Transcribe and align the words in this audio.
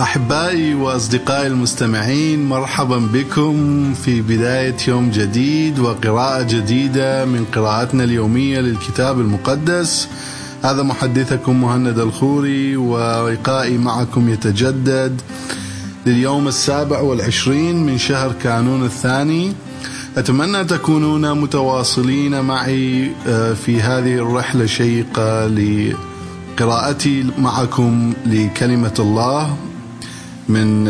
أحبائي 0.00 0.74
وأصدقائي 0.74 1.46
المستمعين 1.46 2.48
مرحبا 2.48 2.98
بكم 2.98 3.94
في 3.94 4.22
بداية 4.22 4.76
يوم 4.88 5.10
جديد 5.10 5.78
وقراءة 5.78 6.42
جديدة 6.42 7.24
من 7.24 7.44
قراءتنا 7.54 8.04
اليومية 8.04 8.60
للكتاب 8.60 9.20
المقدس. 9.20 10.08
هذا 10.62 10.82
محدثكم 10.82 11.60
مهند 11.60 11.98
الخوري 11.98 12.76
ولقائي 12.76 13.78
معكم 13.78 14.28
يتجدد 14.28 15.20
لليوم 16.06 16.48
السابع 16.48 17.00
والعشرين 17.00 17.86
من 17.86 17.98
شهر 17.98 18.32
كانون 18.42 18.84
الثاني. 18.84 19.52
أتمنى 20.16 20.64
تكونون 20.64 21.40
متواصلين 21.40 22.40
معي 22.40 23.12
في 23.64 23.80
هذه 23.80 24.14
الرحلة 24.14 24.64
الشيقة 24.64 25.46
لقراءتي 25.46 27.26
معكم 27.38 28.12
لكلمة 28.26 28.94
الله. 28.98 29.56
من 30.48 30.88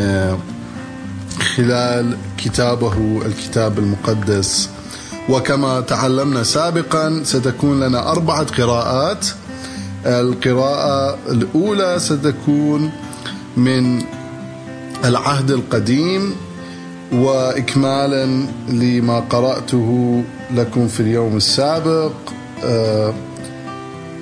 خلال 1.56 2.16
كتابه 2.38 3.22
الكتاب 3.26 3.78
المقدس. 3.78 4.70
وكما 5.28 5.80
تعلمنا 5.80 6.42
سابقا 6.42 7.22
ستكون 7.24 7.80
لنا 7.80 8.10
أربعة 8.10 8.46
قراءات. 8.62 9.26
القراءة 10.06 11.18
الأولى 11.30 11.98
ستكون 11.98 12.90
من 13.56 14.02
العهد 15.04 15.50
القديم 15.50 16.34
واكمالا 17.12 18.46
لما 18.68 19.20
قرأته 19.20 20.22
لكم 20.54 20.88
في 20.88 21.00
اليوم 21.00 21.36
السابق. 21.36 22.12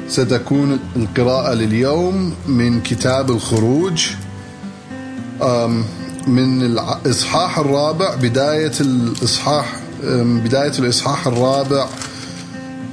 ستكون 0.09 0.79
القراءة 0.97 1.55
لليوم 1.55 2.35
من 2.47 2.81
كتاب 2.81 3.31
الخروج. 3.31 4.07
من 6.27 6.63
الاصحاح 6.63 7.59
الرابع 7.59 8.15
بداية 8.15 8.73
الإصحاح 8.81 9.77
بداية 10.45 10.73
الإصحاح 10.79 11.27
الرابع 11.27 11.87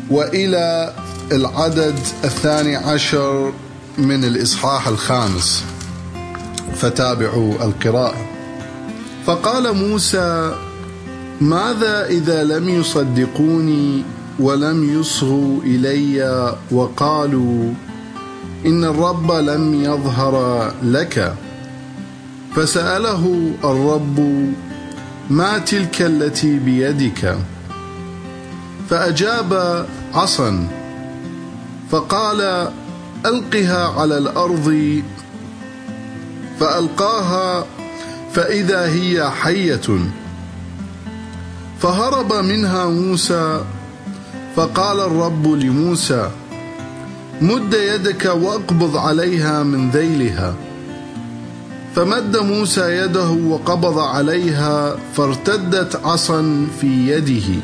وإلى 0.10 0.94
العدد 1.32 2.00
الثاني 2.24 2.76
عشر 2.76 3.54
من 3.98 4.24
الإصحاح 4.24 4.88
الخامس. 4.88 5.64
فتابعوا 6.76 7.54
القراءة. 7.66 8.26
فقال 9.26 9.76
موسى 9.76 10.56
ماذا 11.42 12.06
إذا 12.06 12.44
لم 12.44 12.70
يصدقوني 12.70 14.04
ولم 14.40 15.00
يصغوا 15.00 15.62
إلي 15.64 16.56
وقالوا 16.72 17.74
إن 18.66 18.84
الرب 18.84 19.32
لم 19.32 19.84
يظهر 19.84 20.66
لك؟ 20.84 21.34
فسأله 22.58 23.54
الرب 23.64 24.20
ما 25.30 25.58
تلك 25.58 26.02
التي 26.02 26.60
بيدك؟ 26.60 27.38
فأجاب 28.90 29.86
عصا 30.14 30.68
فقال 31.92 32.72
ألقها 33.26 33.88
على 34.00 34.18
الأرض. 34.18 35.02
فألقاها 36.60 37.66
فإذا 38.34 38.86
هي 38.86 39.30
حية. 39.30 39.88
فهرب 41.80 42.34
منها 42.34 42.86
موسى 42.86 43.62
فقال 44.56 45.00
الرب 45.00 45.48
لموسى 45.48 46.30
مد 47.42 47.74
يدك 47.74 48.26
وأقبض 48.26 48.98
عليها 48.98 49.64
من 49.64 49.90
ذيلها. 49.90 50.67
فمد 51.98 52.38
موسى 52.38 52.98
يده 52.98 53.30
وقبض 53.30 54.00
عليها 54.00 54.98
فارتدت 55.14 55.96
عصا 56.06 56.68
في 56.82 57.12
يده. 57.12 57.62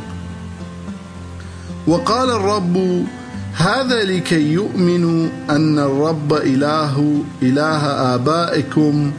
وقال 1.88 2.30
الرب 2.30 3.06
هذا 3.54 4.04
لكي 4.04 4.52
يؤمنوا 4.54 5.28
أن 5.50 5.80
الرب 5.80 6.34
إله 6.34 7.24
إله 7.42 7.86
آبائكم 8.16 9.12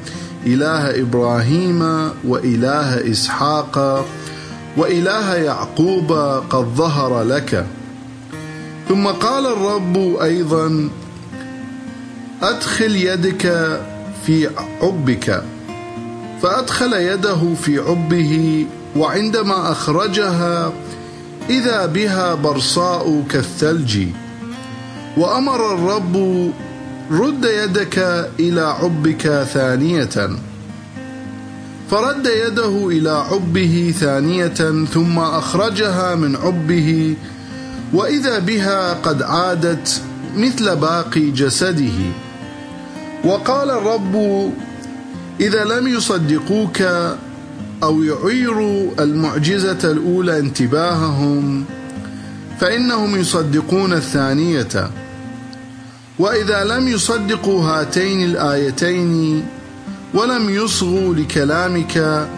إله 0.46 1.00
إبراهيم 1.00 2.10
وإله 2.24 3.10
إسحاق 3.10 4.04
وإله 4.76 5.34
يعقوب 5.34 6.12
قد 6.50 6.64
ظهر 6.64 7.22
لك. 7.22 7.66
ثم 8.88 9.06
قال 9.06 9.46
الرب 9.46 10.16
أيضا 10.22 10.88
أدخل 12.42 12.96
يدك 12.96 13.44
في 14.26 14.48
عبك. 14.82 15.42
فأدخل 16.42 16.92
يده 16.92 17.54
في 17.54 17.78
عبه 17.78 18.66
وعندما 18.96 19.72
أخرجها 19.72 20.72
إذا 21.50 21.86
بها 21.86 22.34
برصاء 22.34 23.22
كالثلج. 23.30 24.06
وأمر 25.16 25.74
الرب 25.74 26.16
رد 27.12 27.44
يدك 27.44 28.28
إلى 28.40 28.60
عبك 28.60 29.46
ثانية. 29.52 30.30
فرد 31.90 32.26
يده 32.26 32.88
إلى 32.88 33.10
عبه 33.10 33.94
ثانية 34.00 34.84
ثم 34.84 35.18
أخرجها 35.18 36.14
من 36.14 36.36
عبه. 36.36 37.14
وإذا 37.92 38.38
بها 38.38 38.92
قد 38.94 39.22
عادت 39.22 40.02
مثل 40.36 40.76
باقي 40.76 41.30
جسده. 41.30 42.23
وقال 43.24 43.70
الرب 43.70 44.14
إذا 45.40 45.64
لم 45.64 45.88
يصدقوك 45.88 46.82
أو 47.82 48.02
يعيروا 48.02 48.90
المعجزة 48.98 49.90
الأولى 49.90 50.38
انتباههم 50.38 51.64
فإنهم 52.60 53.16
يصدقون 53.16 53.92
الثانية. 53.92 54.90
وإذا 56.18 56.64
لم 56.64 56.88
يصدقوا 56.88 57.62
هاتين 57.62 58.24
الآيتين 58.24 59.42
ولم 60.14 60.50
يصغوا 60.50 61.14
لكلامك 61.14 62.28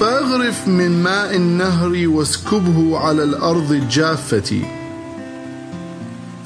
فأغرف 0.00 0.68
من 0.68 1.02
ماء 1.02 1.36
النهر 1.36 2.08
واسكبه 2.08 2.98
على 2.98 3.24
الأرض 3.24 3.72
الجافة. 3.72 4.81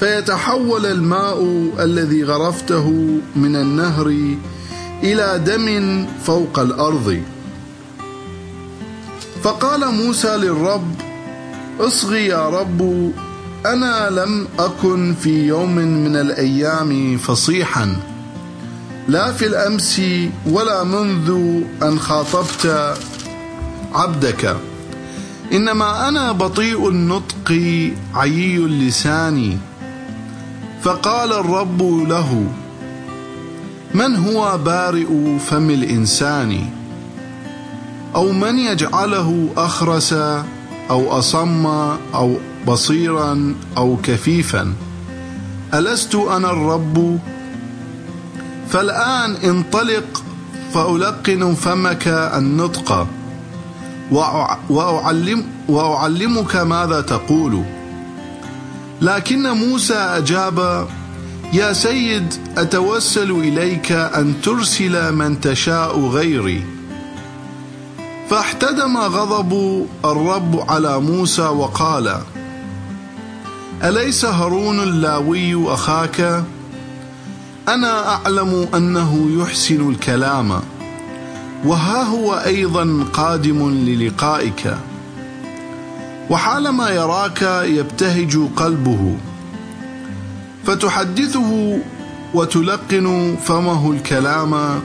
فيتحول 0.01 0.87
الماء 0.87 1.69
الذي 1.79 2.25
غرفته 2.25 2.91
من 3.37 3.57
النهر 3.57 4.07
إلى 5.03 5.43
دم 5.47 6.07
فوق 6.25 6.59
الأرض. 6.59 7.23
فقال 9.43 9.95
موسى 9.95 10.37
للرب 10.37 10.95
اصغي 11.81 12.27
يا 12.27 12.49
رب 12.49 13.13
أنا 13.67 14.11
لم 14.11 14.49
أكن 14.59 15.15
في 15.15 15.47
يوم 15.47 15.75
من 15.77 16.17
الأيام 16.17 17.19
فصيحا 17.19 17.97
لا 19.09 19.33
في 19.33 19.47
الأمس 19.47 20.03
ولا 20.47 20.85
منذ 20.85 21.61
أن 21.83 21.99
خاطبت 21.99 22.95
عبدك. 23.95 24.57
إنما 25.53 26.09
أنا 26.09 26.33
بطيء 26.33 26.89
النطق 26.89 27.51
عيي 28.15 28.57
اللسان 28.57 29.59
فقال 30.87 31.33
الرب 31.33 31.83
له 32.09 32.47
من 33.95 34.17
هو 34.17 34.59
بارئ 34.59 35.39
فم 35.39 35.71
الإنسان؟ 35.71 36.71
أو 38.15 38.33
من 38.33 38.59
يجعله 38.59 39.49
أخرس 39.57 40.13
أو 40.91 41.19
أصم 41.19 41.67
أو 42.15 42.37
بصيرا 42.67 43.55
أو 43.77 43.97
كفيفا؟ 44.03 44.73
ألست 45.75 46.15
أنا 46.15 46.51
الرب؟ 46.51 47.19
فالآن 48.69 49.37
انطلق 49.37 50.23
فألقن 50.75 51.55
فمك 51.55 52.09
النطق 52.09 53.07
وأعلم 54.71 55.45
وأعلمك 55.69 56.57
ماذا 56.57 57.01
تقول. 57.01 57.76
لكن 59.01 59.43
موسى 59.43 59.95
أجاب 59.95 60.89
يا 61.53 61.73
سيد 61.73 62.35
أتوسل 62.59 63.31
إليك 63.31 63.93
أن 63.93 64.35
ترسل 64.43 65.15
من 65.15 65.41
تشاء 65.41 66.01
غيري 66.01 66.65
فاحتدم 68.31 68.97
غضب 68.97 69.87
الرب 70.05 70.65
على 70.71 71.01
موسى 71.01 71.43
وقال 71.43 72.21
أليس 73.85 74.25
هارون 74.25 74.81
اللاوي 74.81 75.75
أخاك؟ 75.75 76.45
أنا 77.69 78.09
أعلم 78.09 78.69
أنه 78.75 79.43
يحسن 79.43 79.91
الكلام 79.91 80.61
وها 81.65 82.03
هو 82.03 82.35
أيضا 82.35 83.05
قادم 83.13 83.71
للقائك 83.71 84.77
وحالما 86.31 86.91
يراك 86.91 87.43
يبتهج 87.65 88.39
قلبه 88.57 89.17
فتحدثه 90.65 91.79
وتلقن 92.35 93.37
فمه 93.45 93.93
الكلام 93.93 94.81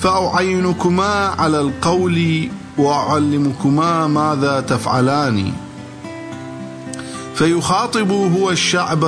فأعينكما 0.00 1.34
على 1.38 1.60
القول 1.60 2.48
وأعلمكما 2.78 4.06
ماذا 4.06 4.60
تفعلان. 4.60 5.52
فيخاطب 7.34 8.10
هو 8.10 8.50
الشعب 8.50 9.04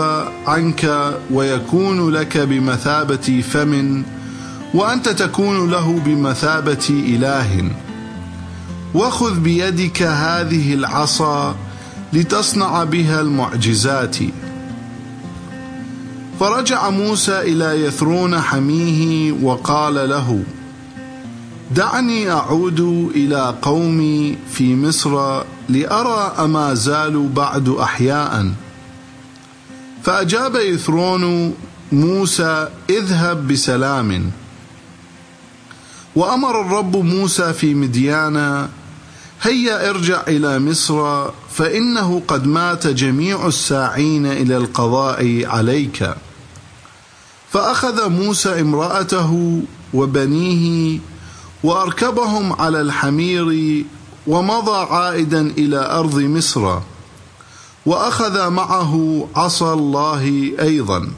عنك 0.47 1.13
ويكون 1.31 2.11
لك 2.11 2.39
بمثابة 2.39 3.45
فم 3.53 4.03
وأنت 4.75 5.09
تكون 5.09 5.71
له 5.71 6.01
بمثابة 6.05 6.89
إله. 6.91 7.71
وخذ 8.95 9.41
بيدك 9.41 10.03
هذه 10.03 10.75
العصا 10.75 11.57
لتصنع 12.13 12.85
بها 12.85 13.21
المعجزات. 13.21 14.17
فرجع 16.41 16.91
موسى 16.91 17.41
إلى 17.41 17.85
يثرون 17.85 18.41
حميه 18.41 19.33
وقال 19.33 19.95
له 19.95 20.45
دعني 21.71 22.31
أعود 22.31 22.81
إلى 23.15 23.55
قومي 23.63 24.39
في 24.53 24.77
مصر 24.77 25.43
لأرى 25.69 26.35
أما 26.39 26.75
زالوا 26.75 27.29
بعد 27.29 27.69
أحياء. 27.69 28.53
فأجاب 30.03 30.57
يثرون 30.57 31.55
موسى 31.93 32.69
اذهب 32.91 33.49
بسلام. 33.49 34.31
وأمر 36.17 36.61
الرب 36.61 36.97
موسى 36.97 37.53
في 37.53 37.75
مديانا 37.75 38.69
هيا 39.43 39.91
ارجع 39.91 40.23
إلى 40.29 40.59
مصر 40.59 41.31
فإنه 41.51 42.23
قد 42.29 42.47
مات 42.47 42.87
جميع 42.87 43.47
الساعين 43.47 44.27
إلى 44.27 44.57
القضاء 44.57 45.47
عليك. 45.47 46.15
فأخذ 47.51 48.09
موسى 48.09 48.61
امرأته 48.61 49.63
وبنيه 49.95 50.99
وأركبهم 51.65 52.53
على 52.53 52.81
الحمير 52.81 53.85
ومضى 54.27 54.95
عائدا 54.95 55.41
إلى 55.41 55.91
أرض 55.91 56.19
مصر 56.19 56.79
وأخذ 57.87 58.49
معه 58.51 59.29
عصا 59.37 59.75
الله 59.75 60.53
أيضا. 60.61 61.11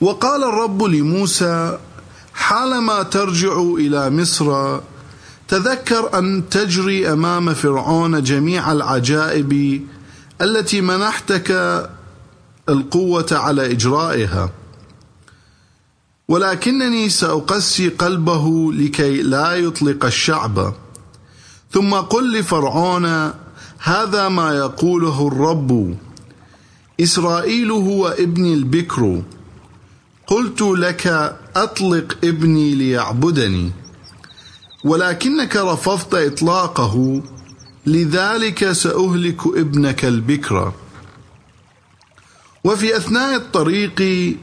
وقال 0.00 0.44
الرب 0.44 0.82
لموسى 0.82 1.78
حالما 2.34 3.02
ترجع 3.02 3.60
إلى 3.60 4.10
مصر 4.10 4.80
تذكر 5.48 6.18
أن 6.18 6.48
تجري 6.48 7.12
أمام 7.12 7.54
فرعون 7.54 8.22
جميع 8.22 8.72
العجائب 8.72 9.82
التي 10.40 10.80
منحتك 10.80 11.50
القوة 12.68 13.26
على 13.32 13.70
إجرائها. 13.70 14.50
ولكنني 16.28 17.08
سأقسي 17.08 17.88
قلبه 17.88 18.72
لكي 18.72 19.22
لا 19.22 19.52
يطلق 19.52 20.04
الشعب. 20.04 20.74
ثم 21.72 21.94
قل 21.94 22.38
لفرعون 22.38 23.32
هذا 23.78 24.28
ما 24.28 24.54
يقوله 24.54 25.28
الرب. 25.28 25.96
إسرائيل 27.00 27.70
هو 27.70 28.08
ابني 28.08 28.54
البكر. 28.54 29.22
قلت 30.26 30.62
لك 30.62 31.36
أطلق 31.56 32.18
ابني 32.24 32.74
ليعبدني. 32.74 33.72
ولكنك 34.86 35.56
رفضت 35.56 36.14
إطلاقه 36.14 37.22
لذلك 37.86 38.72
سأهلك 38.72 39.46
ابنك 39.46 40.04
البكر. 40.04 40.72
وفي 42.64 42.96
أثناء 42.96 43.36
الطريق 43.36 43.98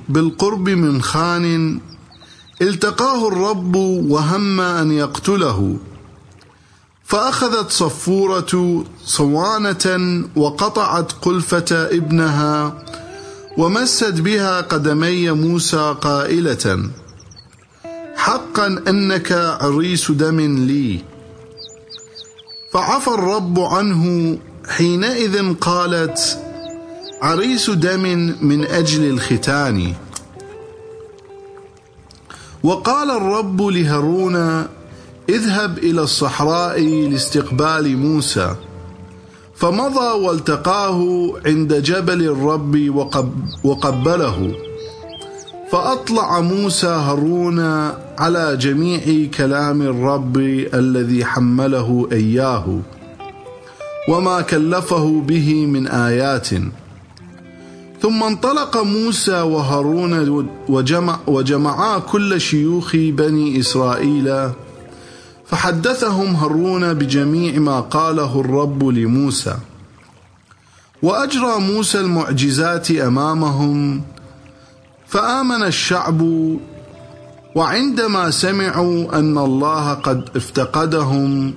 بالقرب 0.09 0.69
من 0.69 1.01
خان 1.01 1.79
التقاه 2.61 3.27
الرب 3.27 3.75
وهم 3.75 4.61
أن 4.61 4.91
يقتله. 4.91 5.77
فأخذت 7.05 7.71
صفورة 7.71 8.83
صوانة 9.05 9.85
وقطعت 10.35 11.11
قلفة 11.11 11.71
ابنها 11.71 12.83
ومست 13.57 14.13
بها 14.13 14.61
قدمي 14.61 15.31
موسى 15.31 15.95
قائلة 16.01 16.89
حقا 18.23 18.83
أنك 18.87 19.31
عريس 19.61 20.11
دم 20.11 20.39
لي. 20.39 21.01
فعفى 22.71 23.07
الرب 23.07 23.59
عنه 23.59 24.37
حينئذ 24.67 25.53
قالت 25.53 26.39
عريس 27.21 27.69
دم 27.69 28.01
من 28.41 28.65
أجل 28.65 29.09
الختان. 29.09 29.93
وقال 32.63 33.11
الرب 33.11 33.61
لهارون 33.61 34.35
اذهب 35.29 35.77
إلى 35.77 36.01
الصحراء 36.01 36.81
لاستقبال 36.81 37.97
موسى. 37.97 38.55
فمضى 39.55 40.25
والتقاه 40.25 41.33
عند 41.45 41.73
جبل 41.73 42.21
الرب 42.21 42.89
وقب 42.89 43.33
وقبله. 43.63 44.55
فأطلع 45.73 46.39
موسى 46.39 46.87
هارون 46.87 47.59
على 48.19 48.57
جميع 48.57 49.29
كلام 49.37 49.81
الرب 49.81 50.37
الذي 50.73 51.25
حمله 51.25 52.07
إياه 52.11 52.79
وما 54.09 54.41
كلفه 54.41 55.21
به 55.27 55.65
من 55.65 55.87
آيات. 55.87 56.49
ثم 58.01 58.23
انطلق 58.23 58.77
موسى 58.77 59.41
وهارون 59.41 60.47
وجمع 60.69 61.19
وجمعا 61.27 61.99
كل 61.99 62.41
شيوخ 62.41 62.95
بني 62.95 63.59
إسرائيل 63.59 64.49
فحدثهم 65.45 66.35
هارون 66.35 66.93
بجميع 66.93 67.59
ما 67.59 67.79
قاله 67.79 68.39
الرب 68.39 68.83
لموسى. 68.83 69.55
وأجرى 71.03 71.59
موسى 71.59 71.99
المعجزات 71.99 72.91
أمامهم 72.91 74.01
فآمن 75.13 75.63
الشعب 75.63 76.21
وعندما 77.55 78.29
سمعوا 78.29 79.19
أن 79.19 79.37
الله 79.37 79.93
قد 79.93 80.29
افتقدهم 80.35 81.53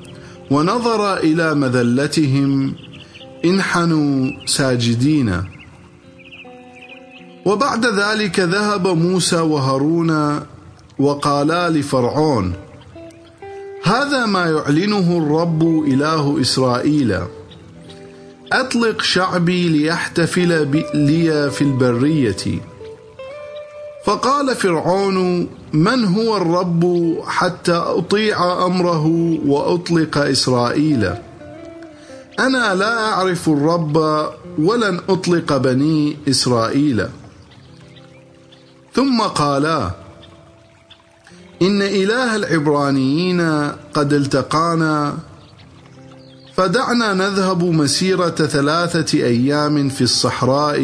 ونظر 0.50 1.17
إلى 1.17 1.55
مذلتهم 1.55 2.75
انحنوا 3.44 4.31
ساجدين. 4.47 5.43
وبعد 7.47 7.87
ذلك 7.87 8.41
ذهب 8.41 8.87
موسى 8.87 9.41
وهارون 9.41 10.41
وقالا 10.99 11.70
لفرعون 11.70 12.52
هذا 13.83 14.26
ما 14.26 14.45
يعلنه 14.47 15.19
الرب 15.19 15.62
إله 15.88 16.40
إسرائيل. 16.40 17.19
أطلق 18.52 19.02
شعبي 19.02 19.69
ليحتفل 19.69 20.83
لي 20.95 21.50
في 21.50 21.62
البرية. 21.62 22.75
فقال 24.07 24.57
فرعون 24.57 25.49
من 25.73 26.05
هو 26.05 26.37
الرب 26.37 27.15
حتى 27.27 27.73
أطيع 27.73 28.67
أمره 28.67 29.07
وأطلق 29.47 30.19
إسرائيل؟ 30.19 31.15
أنا 32.39 32.75
لا 32.75 33.13
أعرف 33.13 33.49
الرب 33.49 33.97
ولن 34.59 35.01
أطلق 35.09 35.57
بني 35.57 36.17
إسرائيل. 36.29 37.07
ثم 38.95 39.21
قالا 39.23 39.91
إن 41.63 41.83
إله 41.83 42.37
العبرانيين 42.37 43.41
قد 43.95 44.13
التقانا 44.13 45.19
فدعنا 46.55 47.15
نذهب 47.15 47.65
مسيرة 47.65 48.31
ثلاثة 48.31 49.19
أيام 49.19 49.89
في 49.89 50.03
الصحراء 50.03 50.81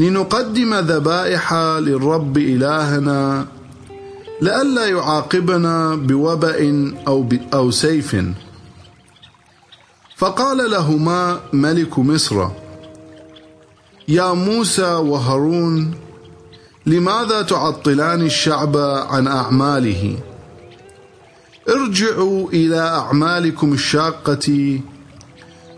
لنقدم 0.00 0.74
ذبائح 0.74 1.54
للرب 1.54 2.38
إلهنا 2.38 3.46
لئلا 4.40 4.86
يعاقبنا 4.86 5.94
بوبأ 5.94 6.92
أو, 7.08 7.28
أو 7.54 7.70
سيف. 7.70 8.16
فقال 10.16 10.70
لهما 10.70 11.40
ملك 11.52 11.98
مصر 11.98 12.48
يا 14.08 14.32
موسى 14.32 14.92
وهارون 14.94 15.94
لماذا 16.86 17.42
تعطلان 17.42 18.20
الشعب 18.26 18.76
عن 19.10 19.26
أعماله؟ 19.26 20.16
ارجعوا 21.68 22.48
إلى 22.48 22.80
أعمالكم 22.80 23.72
الشاقة. 23.72 24.80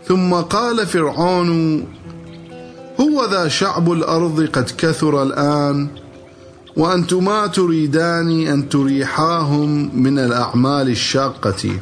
ثم 0.07 0.33
قال 0.33 0.87
فرعون 0.87 1.83
هو 3.01 3.25
ذا 3.31 3.47
شعب 3.47 3.91
الأرض 3.91 4.49
قد 4.53 4.71
كثر 4.77 5.23
الآن 5.23 5.87
وأنتما 6.77 7.47
تريدان 7.47 8.47
أن 8.47 8.69
تريحاهم 8.69 10.01
من 10.03 10.19
الأعمال 10.19 10.89
الشاقة. 10.89 11.79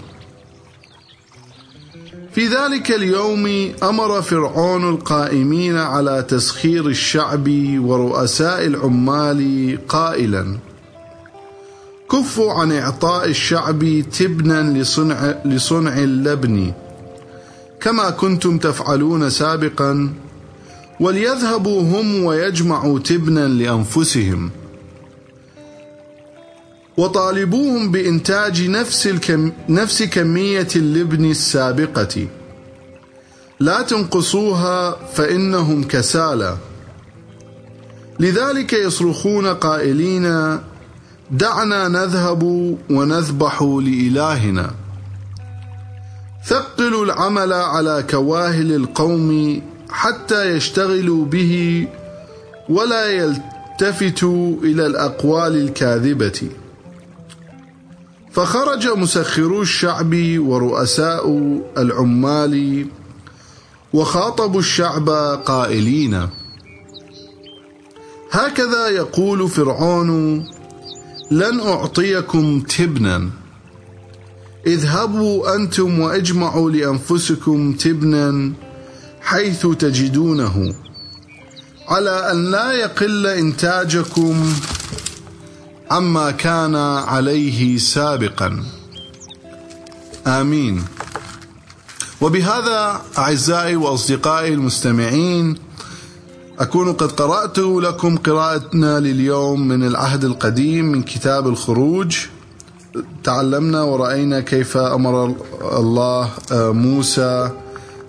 في 2.31 2.47
ذلك 2.47 2.91
اليوم 2.91 3.71
أمر 3.83 4.21
فرعون 4.21 4.89
القائمين 4.89 5.77
على 5.77 6.25
تسخير 6.27 6.87
الشعب 6.87 7.47
ورؤساء 7.79 8.65
العمال 8.65 9.77
قائلا. 9.87 10.57
كفوا 12.11 12.53
عن 12.53 12.71
إعطاء 12.71 13.29
الشعب 13.29 14.03
تبنا 14.19 14.79
لصنع, 14.79 15.35
لصنع 15.45 15.97
اللبن. 15.97 16.71
كما 17.81 18.09
كنتم 18.09 18.57
تفعلون 18.57 19.29
سابقا 19.29 20.09
وليذهبوا 21.01 21.81
هم 21.81 22.23
ويجمعوا 22.23 22.99
تبنا 22.99 23.47
لأنفسهم. 23.47 24.51
وطالبوهم 26.97 27.91
بإنتاج 27.91 28.69
نفس, 28.69 29.07
الكم 29.07 29.51
نفس 29.69 30.03
كمية 30.03 30.67
اللبن 30.75 31.31
السابقة. 31.31 32.27
لا 33.59 33.81
تنقصوها 33.81 35.07
فإنهم 35.13 35.83
كسالى. 35.83 36.57
لذلك 38.19 38.73
يصرخون 38.73 39.47
قائلين 39.47 40.57
دعنا 41.31 41.87
نذهب 41.87 42.43
ونذبح 42.89 43.61
لإلهنا. 43.61 44.71
ثقلوا 46.45 47.05
العمل 47.05 47.53
على 47.53 48.03
كواهل 48.09 48.75
القوم 48.75 49.61
حتى 49.91 50.55
يشتغلوا 50.55 51.25
به 51.25 51.87
ولا 52.69 53.07
يلتفتوا 53.07 54.55
إلى 54.63 54.85
الأقوال 54.85 55.55
الكاذبة. 55.55 56.49
فخرج 58.31 58.87
مسخرو 58.87 59.61
الشعب 59.61 60.15
ورؤساء 60.37 61.25
العمال 61.77 62.85
وخاطبوا 63.93 64.59
الشعب 64.59 65.09
قائلين 65.45 66.27
هكذا 68.31 68.87
يقول 68.87 69.49
فرعون 69.49 70.43
لن 71.31 71.59
أعطيكم 71.59 72.59
تبنا. 72.59 73.29
اذهبوا 74.67 75.55
أنتم 75.55 75.99
وأجمعوا 75.99 76.71
لأنفسكم 76.71 77.73
تبنا 77.73 78.53
حيث 79.31 79.67
تجدونه. 79.67 80.75
على 81.87 82.31
أن 82.31 82.51
لا 82.51 82.71
يقل 82.71 83.27
إنتاجكم 83.27 84.53
عما 85.91 86.31
كان 86.31 86.75
عليه 86.75 87.77
سابقا. 87.77 88.63
آمين. 90.27 90.83
وبهذا 92.21 93.01
أعزائي 93.17 93.75
وأصدقائي 93.75 94.53
المستمعين 94.53 95.55
أكون 96.59 96.93
قد 96.93 97.11
قرأت 97.11 97.57
لكم 97.57 98.17
قراءتنا 98.17 98.99
لليوم 98.99 99.67
من 99.67 99.87
العهد 99.87 100.23
القديم 100.23 100.85
من 100.85 101.03
كتاب 101.03 101.47
الخروج. 101.47 102.17
تعلمنا 103.23 103.81
ورأينا 103.83 104.39
كيف 104.39 104.77
أمر 104.77 105.35
الله 105.61 106.29
موسى 106.51 107.49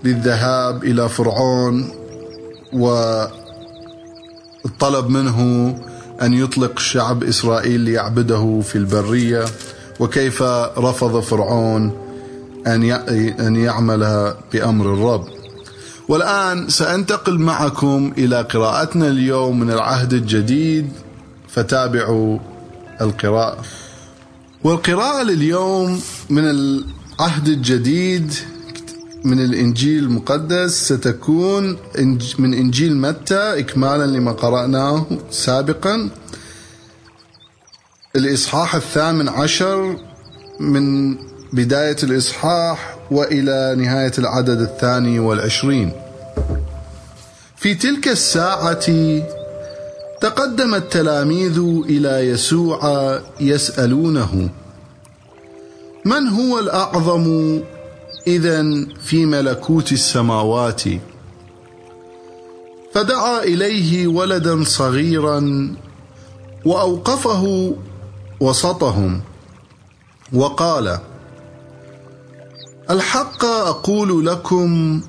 للذهاب 0.04 0.84
إلى 0.84 1.08
فرعون 1.08 1.88
وطلب 2.72 3.30
منه 5.08 5.38
أن 6.22 6.32
يطلق 6.32 6.78
شعب 6.78 7.24
إسرائيل 7.24 7.80
ليعبده 7.80 8.60
في 8.64 8.76
البرية. 8.76 9.44
وكيف 10.00 10.42
رفض 10.78 11.20
فرعون 11.20 11.92
أن 12.66 13.56
يعمل 13.56 14.34
بأمر 14.52 14.94
الرب. 14.94 15.24
والآن 16.08 16.68
سأنتقل 16.68 17.38
معكم 17.38 18.12
إلى 18.18 18.42
قراءتنا 18.42 19.08
اليوم 19.08 19.60
من 19.60 19.70
العهد 19.70 20.12
الجديد 20.12 20.92
فتابعوا 21.48 22.38
القراءة. 23.00 23.64
والقراءة 24.64 25.22
لليوم 25.22 26.00
من 26.30 26.44
العهد 26.50 27.48
الجديد 27.48 28.34
من 29.24 29.40
الإنجيل 29.40 30.04
المقدس 30.04 30.92
ستكون 30.92 31.76
من 32.38 32.54
إنجيل 32.54 32.96
متى؟ 32.96 33.58
إكمالا 33.58 34.06
لما 34.06 34.32
قرأناه 34.32 35.06
سابقا. 35.30 36.10
الإصحاح 38.16 38.74
الثامن 38.74 39.28
عشر 39.28 39.96
من 40.60 41.16
بداية 41.52 41.96
الإصحاح 42.02 42.98
وإلى 43.10 43.74
نهاية 43.78 44.12
العدد 44.18 44.60
الثاني 44.60 45.18
والعشرين. 45.18 45.92
في 47.56 47.74
تلك 47.74 48.08
الساعة 48.08 48.86
تقدم 50.20 50.74
التلاميذ 50.74 51.58
إلى 51.88 52.28
يسوع 52.28 52.80
يسألونه 53.40 54.48
من 56.04 56.28
هو 56.28 56.58
الأعظم 56.58 57.60
إذا 58.26 58.86
في 59.02 59.26
ملكوت 59.26 59.92
السماوات. 59.92 60.82
فدعا 62.94 63.42
إليه 63.42 64.06
ولدا 64.06 64.64
صغيرا 64.64 65.68
وأوقفه 66.64 67.74
وسطهم. 68.40 69.20
وقال 70.32 70.98
الحق 72.90 73.44
أقول 73.44 74.26
لكم 74.26 75.00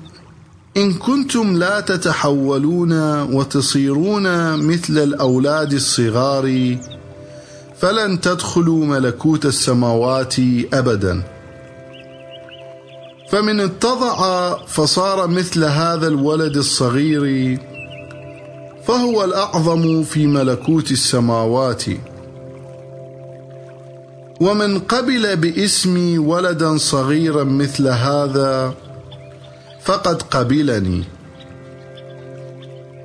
إن 0.76 0.92
كنتم 0.92 1.56
لا 1.56 1.80
تتحولون 1.80 2.92
وتصيرون 3.32 4.56
مثل 4.66 4.98
الأولاد 4.98 5.72
الصغار 5.72 6.76
فلن 7.78 8.20
تدخلوا 8.20 8.86
ملكوت 8.86 9.46
السماوات 9.46 10.34
أبدا. 10.72 11.33
فمن 13.34 13.60
اتضع 13.60 14.56
فصار 14.66 15.26
مثل 15.26 15.64
هذا 15.64 16.08
الولد 16.08 16.56
الصغير 16.56 17.58
فهو 18.86 19.24
الأعظم 19.24 20.02
في 20.02 20.26
ملكوت 20.26 20.90
السماوات. 20.90 21.84
ومن 24.40 24.78
قبل 24.78 25.36
باسمي 25.36 26.18
ولدا 26.18 26.76
صغيرا 26.76 27.44
مثل 27.44 27.88
هذا 27.88 28.74
فقد 29.82 30.22
قبلني. 30.22 31.04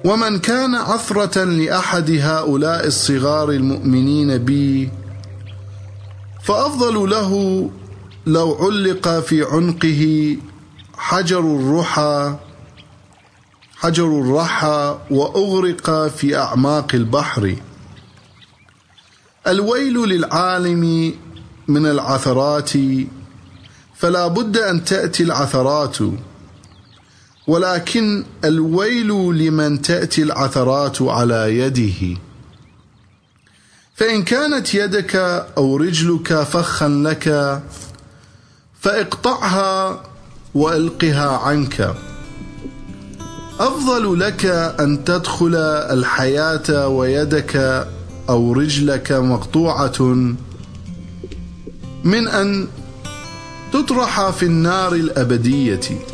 ومن 0.05 0.39
كان 0.39 0.75
عثرة 0.75 1.43
لأحد 1.43 2.11
هؤلاء 2.11 2.87
الصغار 2.87 3.49
المؤمنين 3.49 4.37
بي 4.37 4.89
فأفضل 6.43 7.09
له 7.09 7.69
لو 8.29 8.57
علق 8.61 9.19
في 9.19 9.43
عنقه 9.43 10.37
حجر 10.97 11.39
الرحى 11.39 12.35
حجر 13.75 14.21
الرحى 14.21 14.97
وأغرق 15.11 16.07
في 16.07 16.37
أعماق 16.37 16.87
البحر. 16.93 17.55
الويل 19.47 19.93
للعالم 19.93 21.13
من 21.67 21.85
العثرات 21.85 22.71
فلا 23.95 24.27
بد 24.27 24.57
أن 24.57 24.83
تأتي 24.83 25.23
العثرات. 25.23 25.97
ولكن 27.47 28.25
الويل 28.43 29.07
لمن 29.37 29.81
تأتي 29.81 30.23
العثرات 30.23 31.01
على 31.01 31.57
يده. 31.57 32.19
فإن 33.95 34.23
كانت 34.23 34.75
يدك 34.75 35.15
أو 35.57 35.77
رجلك 35.77 36.43
فخا 36.43 36.87
لك 36.87 37.27
فاقطعها 38.81 40.03
والقها 40.55 41.37
عنك. 41.37 41.95
أفضل 43.59 44.19
لك 44.19 44.45
أن 44.79 45.03
تدخل 45.03 45.55
الحياة 45.91 46.87
ويدك 46.87 47.85
أو 48.29 48.53
رجلك 48.53 49.11
مقطوعة 49.11 50.01
من 52.03 52.27
أن 52.27 52.67
تطرح 53.73 54.29
في 54.29 54.43
النار 54.43 54.93
الأبدية. 54.93 56.05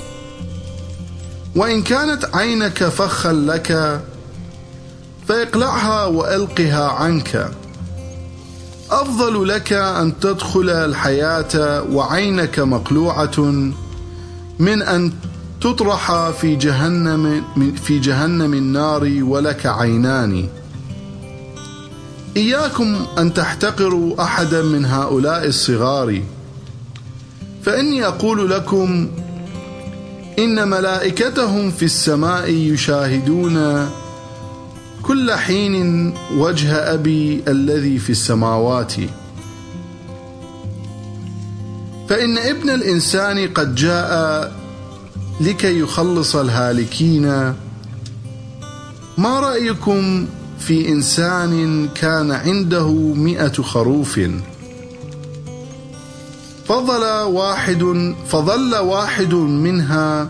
وإن 1.55 1.83
كانت 1.83 2.35
عينك 2.35 2.83
فخا 2.83 3.33
لك 3.33 4.01
فاقلعها 5.27 6.05
وألقها 6.05 6.87
عنك. 6.87 7.51
أفضل 8.91 9.47
لك 9.47 9.73
أن 9.73 10.19
تدخل 10.19 10.69
الحياة 10.69 11.83
وعينك 11.91 12.59
مقلوعة 12.59 13.39
من 14.59 14.81
أن 14.81 15.11
تطرح 15.61 16.29
في 16.29 16.55
جهنم 16.55 17.43
في 17.83 17.99
جهنم 17.99 18.53
النار 18.53 19.19
ولك 19.21 19.65
عينان. 19.65 20.47
إياكم 22.37 23.05
أن 23.17 23.33
تحتقروا 23.33 24.23
أحدا 24.23 24.61
من 24.61 24.85
هؤلاء 24.85 25.47
الصغار. 25.47 26.21
فإني 27.63 28.05
أقول 28.05 28.49
لكم 28.49 29.07
إن 30.39 30.67
ملائكتهم 30.67 31.71
في 31.71 31.85
السماء 31.85 32.49
يشاهدون 32.49 33.89
كل 35.07 35.31
حين 35.31 36.13
وجه 36.37 36.93
أبي 36.93 37.43
الذي 37.47 37.99
في 37.99 38.09
السماوات. 38.09 38.93
فإن 42.09 42.37
ابن 42.37 42.69
الإنسان 42.69 43.47
قد 43.47 43.75
جاء 43.75 44.51
لكي 45.41 45.79
يخلص 45.79 46.35
الهالكين. 46.35 47.25
ما 49.17 49.39
رأيكم 49.39 50.27
في 50.59 50.89
إنسان 50.89 51.87
كان 51.95 52.31
عنده 52.31 52.91
مئة 53.13 53.61
خروف؟ 53.61 54.19
فضل 56.67 57.03
واحد 57.23 58.15
فظل 58.27 58.75
واحد 58.75 59.33
منها 59.33 60.29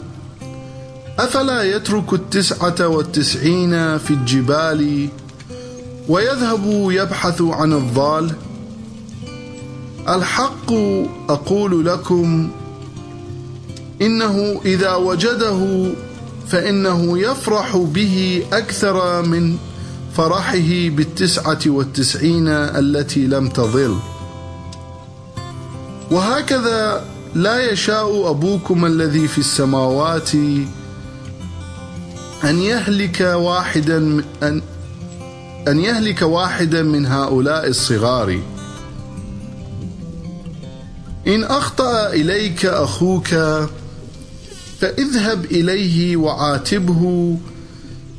أفلا 1.20 1.64
يترك 1.64 2.14
التسعة 2.14 2.88
والتسعين 2.88 3.98
في 3.98 4.12
الجبال 4.12 5.10
ويذهب 6.10 6.92
يبحث 6.92 7.42
عن 7.42 7.74
الضال؟ 7.74 8.32
الحق 10.10 10.72
أقول 11.30 11.86
لكم 11.86 12.50
إنه 14.02 14.62
إذا 14.66 14.96
وجده 14.96 15.92
فإنه 16.48 17.20
يفرح 17.20 17.78
به 17.78 18.46
أكثر 18.54 19.22
من 19.22 19.58
فرحه 20.18 20.90
بالتسعة 20.90 21.60
والتسعين 21.66 22.48
التي 22.48 23.28
لم 23.28 23.50
تضل 23.50 23.98
وهكذا 26.12 27.06
لا 27.36 27.72
يشاء 27.72 28.30
أبوكم 28.30 28.86
الذي 28.86 29.28
في 29.28 29.38
السماوات 29.38 30.30
أن 32.44 32.62
يهلك 32.62 33.22
واحدا 33.22 34.24
أن 34.44 34.62
أن 35.68 35.80
يهلك 35.80 36.22
واحدا 36.22 36.84
من 36.84 37.06
هؤلاء 37.06 37.68
الصغار. 37.68 38.40
إن 41.28 41.44
أخطأ 41.44 42.08
إليك 42.08 42.66
أخوك 42.66 43.28
فاذهب 44.82 45.46
إليه 45.46 46.18
وعاتبه 46.18 47.38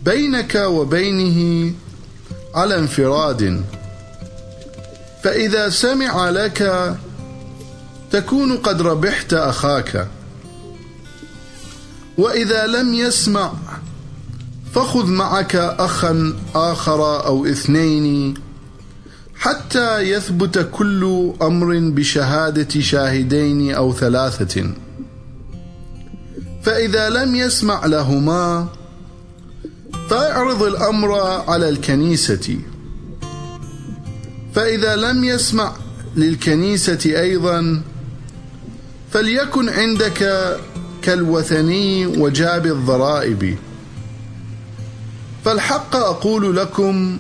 بينك 0.05 0.55
وبينه 0.55 1.73
على 2.55 2.79
انفراد. 2.79 3.65
فإذا 5.23 5.69
سمع 5.69 6.31
لك 6.31 6.95
تكون 8.11 8.57
قد 8.57 8.83
ربحت 8.83 9.35
أخاك. 9.35 10.09
وإذا 12.19 12.67
لم 12.67 12.95
يسمع 12.95 13.53
فخذ 14.77 15.07
معك 15.07 15.57
أخا 15.57 16.37
آخر 16.55 17.27
أو 17.27 17.47
اثنين 17.47 18.35
حتى 19.35 20.01
يثبت 20.01 20.69
كل 20.73 21.33
أمر 21.43 21.79
بشهادة 21.79 22.81
شاهدين 22.81 23.75
أو 23.75 23.93
ثلاثة. 23.93 24.71
فإذا 26.63 27.09
لم 27.09 27.35
يسمع 27.35 27.87
لهما 27.87 28.69
فاعرض 30.11 30.63
الأمر 30.63 31.13
على 31.49 31.69
الكنيسة. 31.69 32.59
فإذا 34.55 34.97
لم 34.97 35.25
يسمع 35.25 35.73
للكنيسة 36.17 37.21
أيضا 37.21 37.83
فليكن 39.11 39.69
عندك 39.69 40.21
كالوثني 41.03 42.07
وجاب 42.07 42.67
الضرائب. 42.67 43.57
فالحق 45.47 45.97
أقول 45.97 46.57
لكم 46.57 47.19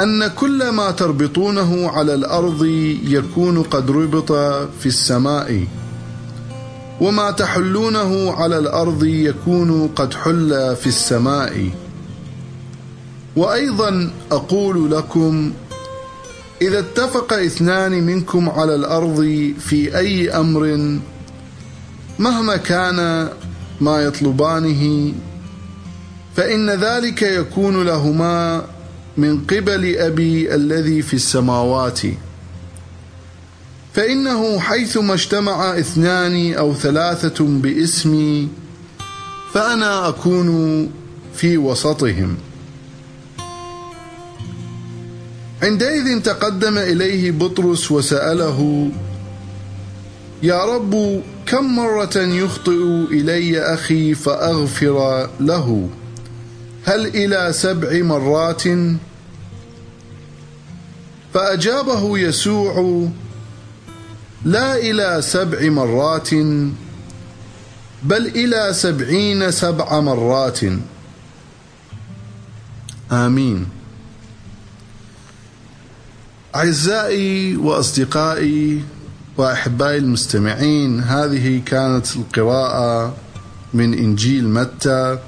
أن 0.00 0.26
كل 0.26 0.68
ما 0.68 0.90
تربطونه 0.90 1.90
على 1.90 2.14
الأرض 2.14 2.64
يكون 3.04 3.62
قد 3.62 3.90
ربط 3.90 4.32
في 4.80 4.86
السماء 4.86 5.64
وما 7.00 7.30
تحلونه 7.30 8.32
على 8.32 8.58
الأرض 8.58 9.04
يكون 9.04 9.88
قد 9.96 10.14
حل 10.14 10.76
في 10.76 10.86
السماء. 10.86 11.70
وأيضا 13.36 14.10
أقول 14.32 14.90
لكم 14.90 15.52
إذا 16.62 16.78
اتفق 16.78 17.32
اثنان 17.32 18.06
منكم 18.06 18.50
على 18.50 18.74
الأرض 18.74 19.52
في 19.60 19.98
أي 19.98 20.30
أمر 20.30 20.96
مهما 22.18 22.56
كان 22.56 23.28
ما 23.80 24.00
يطلبانه 24.02 25.12
فإن 26.36 26.70
ذلك 26.70 27.22
يكون 27.22 27.86
لهما 27.86 28.64
من 29.16 29.44
قبل 29.44 29.96
أبي 29.96 30.54
الذي 30.54 31.02
في 31.02 31.14
السماوات. 31.14 32.00
فإنه 33.94 34.58
حيثما 34.58 35.14
اجتمع 35.14 35.78
اثنان 35.78 36.54
أو 36.54 36.74
ثلاثة 36.74 37.44
باسمي 37.44 38.48
فأنا 39.52 40.08
أكون 40.08 40.90
في 41.34 41.58
وسطهم. 41.58 42.36
عندئذ 45.62 46.20
تقدم 46.22 46.78
إليه 46.78 47.30
بطرس 47.30 47.90
وسأله 47.90 48.90
يا 50.42 50.64
رب 50.64 51.22
كم 51.46 51.76
مرة 51.76 52.16
يخطئ 52.16 53.06
إلي 53.10 53.60
أخي 53.60 54.14
فأغفر 54.14 55.28
له؟ 55.40 55.88
هل 56.84 57.06
إلى 57.06 57.52
سبع 57.52 58.02
مرات؟ 58.02 58.62
فأجابه 61.34 62.18
يسوع 62.18 63.08
لا 64.44 64.76
إلى 64.76 65.22
سبع 65.22 65.70
مرات 65.70 66.34
بل 68.02 68.26
إلى 68.26 68.72
سبعين 68.72 69.50
سبع 69.50 70.00
مرات. 70.00 70.60
آمين. 73.12 73.66
أعزائي 76.54 77.56
وأصدقائي 77.56 78.82
وأحبائي 79.36 79.98
المستمعين 79.98 81.00
هذه 81.00 81.62
كانت 81.66 82.16
القراءة 82.16 83.14
من 83.74 83.94
إنجيل 83.94 84.48
متى. 84.48 85.18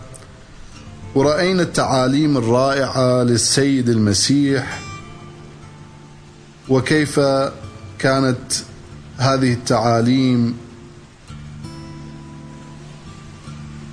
ورأينا 1.15 1.63
التعاليم 1.63 2.37
الرائعة 2.37 3.23
للسيد 3.23 3.89
المسيح 3.89 4.81
وكيف 6.69 7.21
كانت 7.99 8.53
هذه 9.17 9.53
التعاليم 9.53 10.57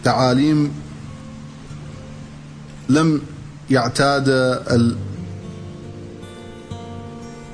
تعاليم 0.03 0.71
لم 2.89 3.21
يعتاد 3.69 4.29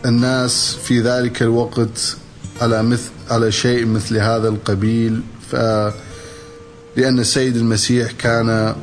الناس 0.06 0.76
في 0.84 1.02
ذلك 1.02 1.42
الوقت 1.42 2.18
على 2.62 2.84
مثل 2.84 3.10
على 3.30 3.52
شيء 3.52 3.86
مثل 3.86 4.18
هذا 4.18 4.48
القبيل 4.48 5.22
ف 5.52 5.56
لأن 6.96 7.20
السيد 7.20 7.56
المسيح 7.58 8.12
كان 8.12 8.76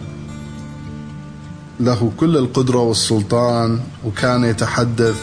له 1.80 2.12
كل 2.16 2.36
القدرة 2.36 2.78
والسلطان 2.78 3.80
وكان 4.06 4.44
يتحدث 4.44 5.20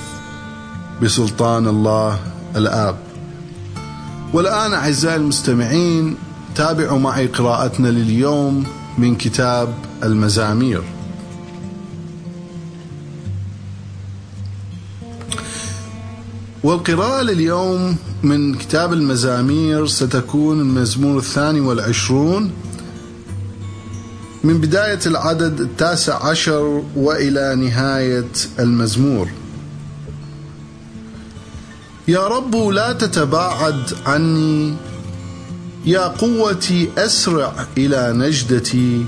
بسلطان 1.01 1.67
الله 1.67 2.19
الآب. 2.55 2.95
والآن 4.33 4.73
أعزائي 4.73 5.15
المستمعين 5.15 6.15
تابعوا 6.55 6.99
معي 6.99 7.27
قراءتنا 7.27 7.87
لليوم 7.87 8.63
من 8.97 9.15
كتاب 9.15 9.73
المزامير. 10.03 10.83
والقراءة 16.63 17.21
لليوم 17.21 17.95
من 18.23 18.55
كتاب 18.55 18.93
المزامير 18.93 19.87
ستكون 19.87 20.59
المزمور 20.59 21.17
الثاني 21.17 21.59
والعشرون 21.59 22.51
من 24.43 24.57
بداية 24.57 24.99
العدد 25.05 25.59
التاسع 25.59 26.25
عشر 26.25 26.83
وإلى 26.95 27.55
نهاية 27.55 28.31
المزمور. 28.59 29.27
يا 32.07 32.27
رب 32.27 32.55
لا 32.55 32.93
تتباعد 32.93 33.83
عني 34.05 34.73
يا 35.85 36.07
قوتي 36.07 36.89
أسرع 36.97 37.67
إلى 37.77 38.13
نجدتي. 38.15 39.05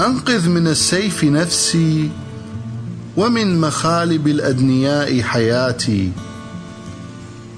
أنقذ 0.00 0.48
من 0.48 0.66
السيف 0.66 1.24
نفسي 1.24 2.10
ومن 3.16 3.60
مخالب 3.60 4.28
الأدنياء 4.28 5.22
حياتي. 5.22 6.12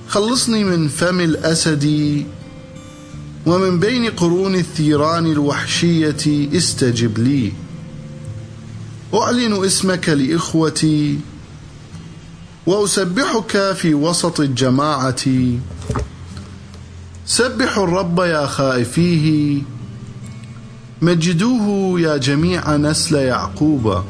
خلصني 0.09 0.65
من 0.65 0.89
فم 0.89 1.21
الأسد 1.21 1.85
ومن 3.49 3.81
بين 3.81 4.11
قرون 4.11 4.55
الثيران 4.55 5.27
الوحشية 5.27 6.49
استجب 6.57 7.19
لي. 7.19 7.53
أعلن 9.15 9.65
اسمك 9.65 10.09
لإخوتي 10.09 11.19
وأسبحك 12.67 13.73
في 13.73 13.95
وسط 13.95 14.41
الجماعة. 14.41 15.25
سبحوا 17.27 17.85
الرب 17.85 18.19
يا 18.21 18.47
خائفيه 18.47 19.63
مجدوه 21.03 22.01
يا 22.01 22.17
جميع 22.17 22.77
نسل 22.77 23.15
يعقوب. 23.17 24.03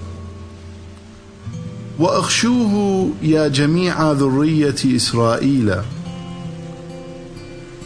وأخشوه 1.98 3.10
يا 3.22 3.48
جميع 3.48 4.12
ذرية 4.12 4.96
إسرائيل. 4.96 5.74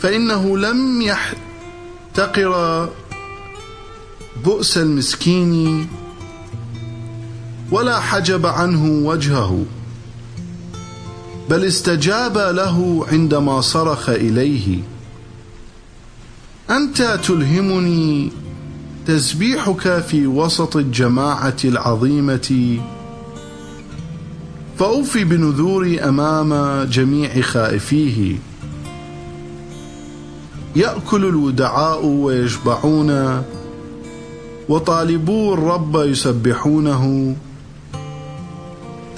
فإنه 0.02 0.58
لم 0.58 1.02
يحتقر 1.02 2.88
بؤس 4.44 4.78
المسكين 4.78 5.86
ولا 7.70 8.00
حجب 8.00 8.46
عنه 8.46 9.06
وجهه 9.06 9.64
بل 11.50 11.64
استجاب 11.64 12.38
له 12.38 13.06
عندما 13.12 13.60
صرخ 13.60 14.08
إليه. 14.08 14.78
أنت 16.70 17.20
تلهمني 17.24 18.30
تسبيحك 19.06 19.98
في 19.98 20.26
وسط 20.26 20.76
الجماعة 20.76 21.56
العظيمة 21.64 22.78
فأوفي 24.78 25.24
بنذوري 25.24 26.00
أمام 26.00 26.82
جميع 26.84 27.40
خائفيه. 27.40 28.51
يأكل 30.76 31.24
الودعاء 31.24 32.06
ويشبعون 32.06 33.42
وطالبو 34.68 35.54
الرب 35.54 35.96
يسبحونه. 35.96 37.36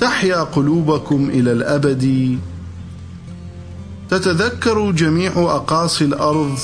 تحيا 0.00 0.40
قلوبكم 0.42 1.30
إلى 1.30 1.52
الأبد. 1.52 2.38
تتذكر 4.10 4.90
جميع 4.90 5.32
أقاصي 5.36 6.04
الأرض 6.04 6.58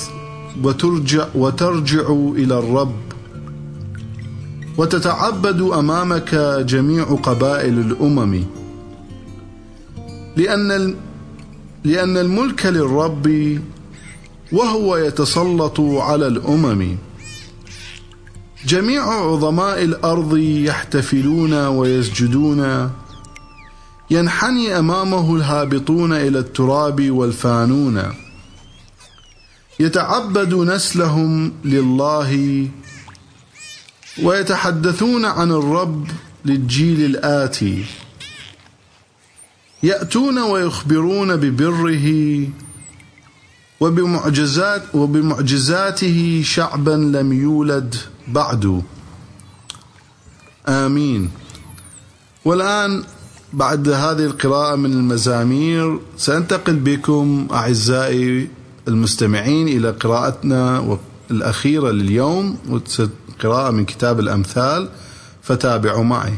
وترجع, 0.65 1.27
وترجع 1.35 2.11
إلى 2.11 2.59
الرب. 2.59 2.97
وتتعبد 4.79 5.61
أمامك 5.61 6.35
جميع 6.67 7.05
قبائل 7.05 7.79
الأمم. 7.79 8.45
لأن 10.37 10.95
لأن 11.85 12.17
الملك 12.17 12.67
للرب 12.67 13.59
وهو 14.53 14.97
يتسلط 14.97 15.81
على 15.81 16.27
الأمم. 16.27 16.97
جميع 18.67 19.03
عظماء 19.05 19.85
الأرض 19.85 20.37
يحتفلون 20.37 21.55
ويسجدون. 21.55 22.91
ينحني 24.11 24.79
أمامه 24.79 25.37
الهابطون 25.37 26.13
إلى 26.13 26.39
التراب 26.39 27.11
والفانون. 27.11 28.03
يتعبد 29.81 30.55
نسلهم 30.55 31.53
لله 31.65 32.69
ويتحدثون 34.23 35.25
عن 35.25 35.51
الرب 35.51 36.09
للجيل 36.45 37.05
الآتي. 37.05 37.85
يأتون 39.83 40.39
ويخبرون 40.39 41.37
ببره 41.37 42.09
وبمعجزات 43.81 44.83
وبمعجزاته 44.95 46.43
شعبا 46.45 46.91
لم 46.91 47.33
يولد 47.33 47.95
بعد. 48.29 48.83
آمين. 50.69 51.31
والآن 52.45 53.03
بعد 53.53 53.89
هذه 53.89 54.25
القراءة 54.25 54.77
من 54.77 54.93
المزامير 54.93 55.99
سأنتقل 56.17 56.77
بكم 56.77 57.49
أعزائي 57.53 58.49
المستمعين 58.89 59.69
إلى 59.69 59.91
قراءتنا 59.91 60.99
الأخيرة 61.31 61.91
لليوم 61.91 62.59
قراءة 63.43 63.71
من 63.71 63.85
كتاب 63.85 64.21
الأمثال 64.21 64.89
فتابعوا 65.43 66.05
معي. 66.05 66.35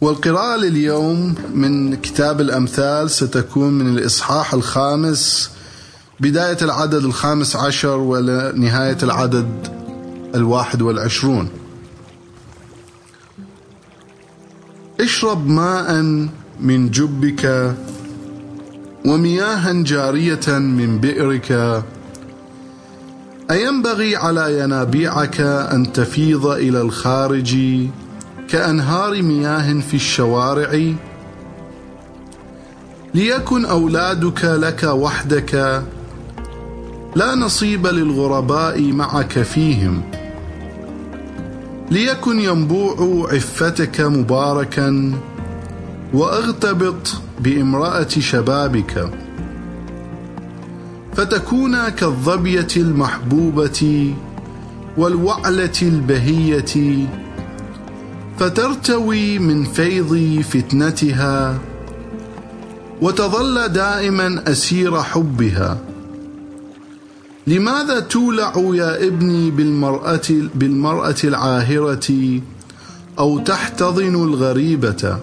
والقراءة 0.00 0.56
لليوم 0.56 1.34
من 1.54 1.96
كتاب 1.96 2.40
الأمثال 2.40 3.10
ستكون 3.10 3.72
من 3.72 3.98
الإصحاح 3.98 4.54
الخامس 4.54 5.50
بداية 6.20 6.56
العدد 6.62 7.04
الخامس 7.04 7.56
عشر 7.56 7.98
ونهاية 7.98 8.98
العدد 9.02 9.48
الواحد 10.34 10.82
والعشرون. 10.82 11.48
اشرب 15.00 15.48
ماء 15.48 15.92
من 16.60 16.90
جبك 16.90 17.74
ومياها 19.06 19.72
جارية 19.72 20.58
من 20.58 20.98
بئرك. 20.98 21.82
أينبغي 23.50 24.16
على 24.16 24.60
ينابيعك 24.60 25.40
أن 25.40 25.92
تفيض 25.92 26.46
إلى 26.46 26.80
الخارج 26.80 27.56
كأنهار 28.56 29.22
مياه 29.22 29.80
في 29.80 29.94
الشوارع. 29.94 30.92
ليكن 33.14 33.64
أولادك 33.64 34.44
لك 34.44 34.82
وحدك 34.82 35.82
لا 37.16 37.34
نصيب 37.34 37.86
للغرباء 37.86 38.82
معك 38.82 39.42
فيهم. 39.42 40.02
ليكن 41.90 42.40
ينبوع 42.40 43.28
عفتك 43.32 44.00
مباركا 44.00 45.12
وأغتبط 46.14 47.14
بامرأة 47.40 48.08
شبابك. 48.08 49.10
فتكون 51.14 51.88
كالظبية 51.88 52.68
المحبوبة 52.76 54.14
والوعلة 54.96 55.78
البهية. 55.82 57.06
فترتوي 58.38 59.38
من 59.38 59.64
فيض 59.64 60.42
فتنتها 60.42 61.58
وتظل 63.02 63.68
دائما 63.68 64.42
أسير 64.46 65.02
حبها. 65.02 65.78
لماذا 67.46 68.00
تولع 68.00 68.52
يا 68.56 69.06
ابني 69.06 69.50
بالمرأة, 69.50 70.28
بالمرأة 70.54 71.16
العاهرة 71.24 72.40
أو 73.18 73.38
تحتضن 73.38 74.14
الغريبة؟ 74.14 75.18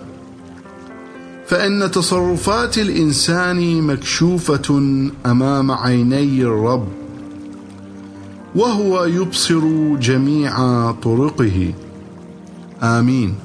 فإن 1.47 1.91
تصرفات 1.91 2.77
الإنسان 2.77 3.81
مكشوفة 3.81 4.79
أمام 5.25 5.71
عيني 5.71 6.41
الرب 6.41 6.87
وهو 8.55 9.03
يبصر 9.05 9.95
جميع 9.95 10.91
طرقه. 10.91 11.73
آمين. 12.83 13.35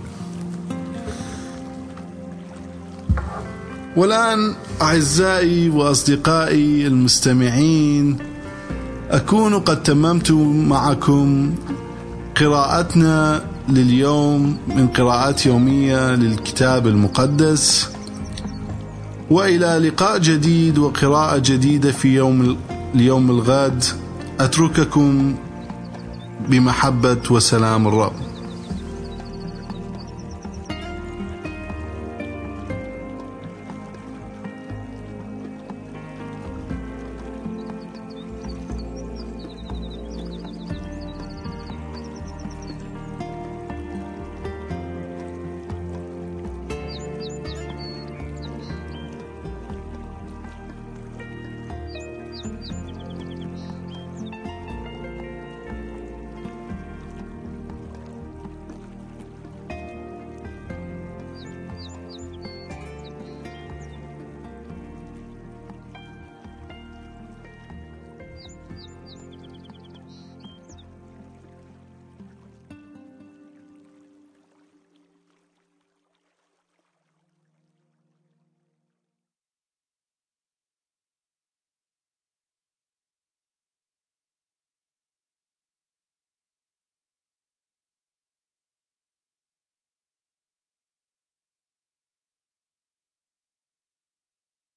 والآن 3.97 4.55
أعزائي 4.83 5.71
وأصدقائي 5.71 6.87
المستمعين 6.87 8.19
أكون 9.11 9.55
قد 9.55 9.83
تممت 9.83 10.31
معكم 10.71 11.55
قراءتنا 12.41 13.45
لليوم 13.69 14.59
من 14.77 14.89
قراءات 14.89 15.47
يومية 15.47 16.15
للكتاب 16.15 16.87
المقدس. 16.87 17.89
وإلى 19.31 19.89
لقاء 19.89 20.19
جديد 20.19 20.79
وقراءة 20.79 21.39
جديدة 21.39 21.93
في 21.93 22.15
يوم 22.15 22.57
اليوم 22.95 23.31
الغد 23.31 23.85
أترككم 24.41 25.35
بمحبة 26.49 27.23
وسلام 27.31 27.89
الرب. 27.89 28.28